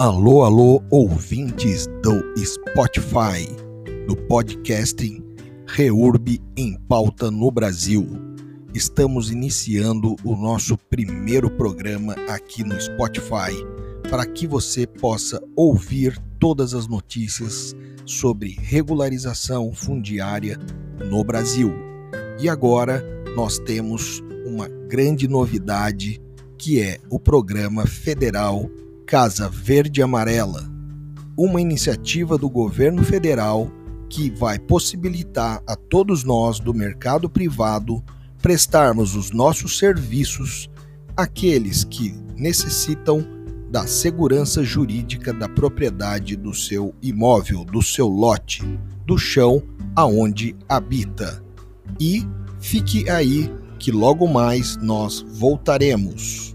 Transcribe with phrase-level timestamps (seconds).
[0.00, 3.52] Alô, alô, ouvintes do Spotify,
[4.06, 5.20] do podcasting
[5.66, 8.06] Reurb em Pauta no Brasil.
[8.72, 13.52] Estamos iniciando o nosso primeiro programa aqui no Spotify
[14.08, 17.74] para que você possa ouvir todas as notícias
[18.06, 20.60] sobre regularização fundiária
[21.10, 21.74] no Brasil.
[22.38, 23.02] E agora
[23.34, 26.22] nós temos uma grande novidade
[26.56, 28.70] que é o programa federal
[29.08, 30.70] Casa Verde Amarela,
[31.34, 33.72] uma iniciativa do governo federal
[34.06, 38.04] que vai possibilitar a todos nós do mercado privado
[38.42, 40.68] prestarmos os nossos serviços
[41.16, 43.26] àqueles que necessitam
[43.70, 48.62] da segurança jurídica da propriedade do seu imóvel, do seu lote,
[49.06, 49.62] do chão
[49.96, 51.42] aonde habita.
[51.98, 52.26] E
[52.60, 56.47] fique aí que logo mais nós voltaremos.